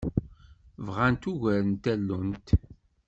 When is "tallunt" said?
1.83-2.47